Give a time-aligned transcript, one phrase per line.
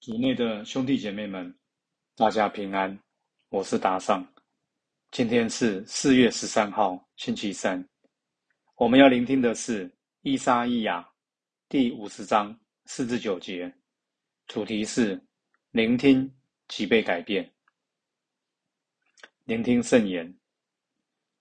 [0.00, 1.54] 组内的兄弟姐妹们，
[2.16, 2.98] 大家平安，
[3.50, 4.26] 我是达尚。
[5.10, 7.86] 今天是四月十三号，星期三。
[8.76, 9.86] 我们要聆听的是
[10.22, 11.02] 《伊莎伊亚》
[11.68, 13.70] 第五十章四至九节，
[14.46, 15.22] 主题是
[15.70, 16.34] 聆听
[16.68, 17.52] 即被改变。
[19.44, 20.34] 聆听圣言，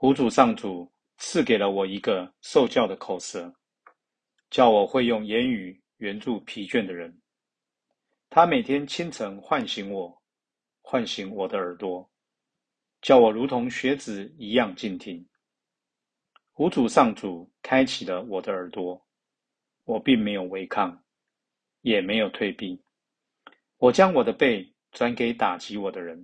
[0.00, 3.54] 无主上主赐给了我一个受教的口舌，
[4.48, 7.14] 叫我会用言语援助疲倦的人。
[8.36, 10.22] 他每天清晨唤醒我，
[10.82, 12.06] 唤醒我的耳朵，
[13.00, 15.26] 叫我如同学子一样静听。
[16.56, 19.02] 无主上主开启了我的耳朵，
[19.84, 21.02] 我并没有违抗，
[21.80, 22.78] 也没有退避。
[23.78, 26.22] 我将我的背转给打击我的人，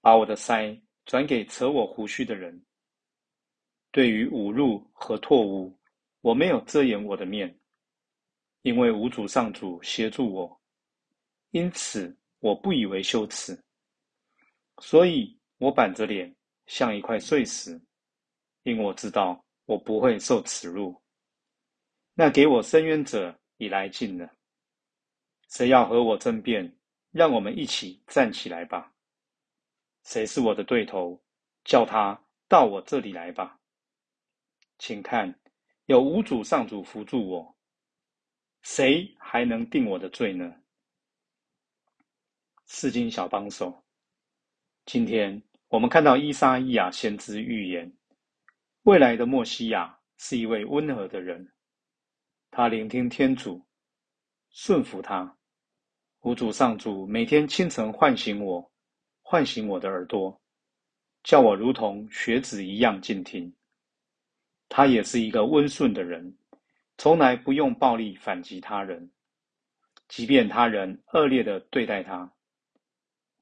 [0.00, 2.64] 把我的腮转给扯我胡须的人。
[3.90, 5.76] 对于侮辱和唾污，
[6.20, 7.58] 我没有遮掩我的面，
[8.62, 10.60] 因为无主上主协助我。
[11.56, 13.58] 因此，我不以为羞耻，
[14.82, 17.80] 所以我板着脸，像一块碎石，
[18.64, 20.94] 因我知道我不会受耻辱。
[22.12, 24.30] 那给我伸冤者已来劲了，
[25.48, 26.70] 谁要和我争辩？
[27.10, 28.92] 让我们一起站起来吧。
[30.04, 31.18] 谁是我的对头？
[31.64, 33.58] 叫他到我这里来吧。
[34.76, 35.34] 请看，
[35.86, 37.56] 有五主上主扶助我，
[38.60, 40.54] 谁还能定我的罪呢？
[42.68, 43.84] 四经小帮手，
[44.86, 47.92] 今天我们看到伊莎伊亚先知预言，
[48.82, 51.52] 未来的墨西亚是一位温和的人，
[52.50, 53.64] 他聆听天主，
[54.50, 55.36] 顺服他。
[56.22, 58.72] 无主上主每天清晨唤醒我，
[59.22, 60.42] 唤醒我的耳朵，
[61.22, 63.54] 叫我如同学子一样静听。
[64.68, 66.36] 他也是一个温顺的人，
[66.98, 69.08] 从来不用暴力反击他人，
[70.08, 72.32] 即便他人恶劣的对待他。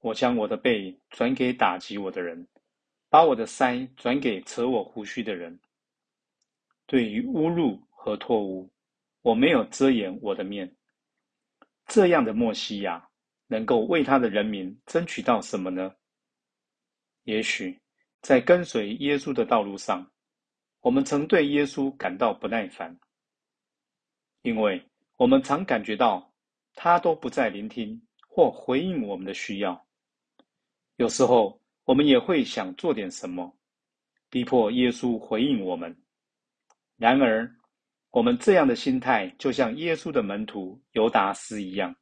[0.04, 2.46] 我将我的背转给打击我的人，
[3.08, 5.58] 把我的腮转给扯我胡须的人。
[6.84, 8.70] 对于侮辱和唾污，
[9.22, 10.76] 我没有遮掩我的面。
[11.86, 13.08] 这样的莫西亚
[13.46, 15.94] 能够为他的人民争取到什么呢？
[17.22, 17.80] 也许
[18.20, 20.06] 在跟随耶稣的道路上，
[20.80, 22.94] 我们曾对耶稣感到不耐烦，
[24.42, 26.30] 因为我们常感觉到
[26.74, 29.82] 他都不再聆听或回应我们的需要。
[30.96, 33.52] 有时候，我们也会想做点什么，
[34.30, 35.96] 逼迫耶稣回应我们。
[36.96, 37.52] 然而，
[38.10, 41.94] 我们这样的心态就像耶稣的门徒尤达斯一样。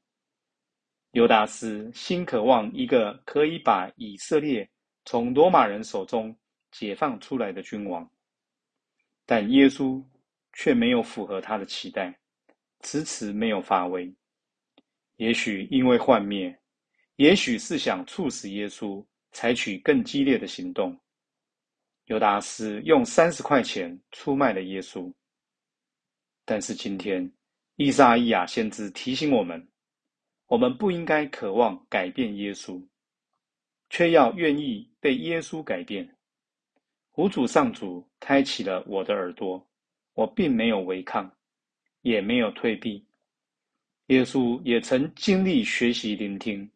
[1.13, 4.69] 尤达斯心渴望一个可以把以色列
[5.07, 6.35] 从罗马人手中
[6.71, 8.09] 解放出来的君王，
[9.25, 10.03] 但耶稣
[10.53, 12.19] 却没有符合他的期待，
[12.81, 14.15] 迟迟没有发威。
[15.17, 16.59] 也许因为幻灭。
[17.23, 19.01] 也许是想促使耶稣
[19.31, 20.99] 采取更激烈的行动。
[22.07, 25.09] 尤达斯用三十块钱出卖了耶稣。
[26.45, 27.33] 但是今天，
[27.77, 29.65] 伊莎伊亚先知提醒我们：
[30.49, 32.85] 我们不应该渴望改变耶稣，
[33.89, 36.17] 却要愿意被耶稣改变。
[37.15, 39.65] 无主上主开启了我的耳朵，
[40.15, 41.33] 我并没有违抗，
[42.01, 43.07] 也没有退避。
[44.07, 46.69] 耶稣也曾经历学习聆听。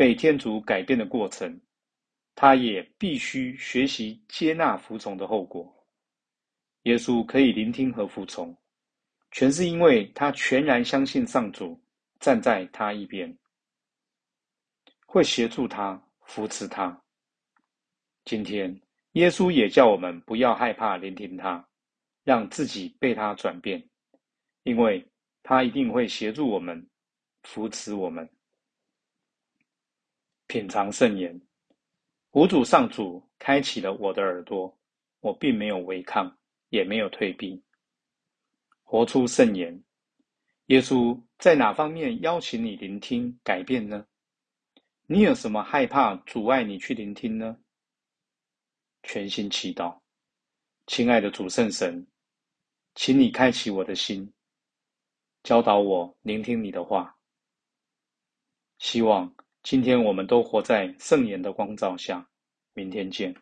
[0.00, 1.60] 被天主改变的过程，
[2.34, 5.70] 他也必须学习接纳服从的后果。
[6.84, 8.56] 耶稣可以聆听和服从，
[9.30, 11.78] 全是因为他全然相信上主
[12.18, 13.36] 站在他一边，
[15.04, 16.98] 会协助他、扶持他。
[18.24, 18.74] 今天，
[19.12, 21.62] 耶稣也叫我们不要害怕聆听他，
[22.24, 23.86] 让自己被他转变，
[24.62, 25.06] 因为
[25.42, 26.88] 他一定会协助我们、
[27.42, 28.26] 扶持我们。
[30.50, 31.40] 品尝圣言，
[32.32, 34.76] 五主上主开启了我的耳朵，
[35.20, 36.36] 我并没有违抗，
[36.70, 37.62] 也没有退避。
[38.82, 39.80] 活出圣言，
[40.66, 44.04] 耶稣在哪方面邀请你聆听改变呢？
[45.06, 47.56] 你有什么害怕阻碍你去聆听呢？
[49.04, 50.00] 全心祈祷，
[50.88, 52.04] 亲爱的主圣神，
[52.96, 54.32] 请你开启我的心，
[55.44, 57.16] 教导我聆听你的话。
[58.78, 59.32] 希望。
[59.62, 62.26] 今天我们都活在圣言的光照下，
[62.72, 63.34] 明天见。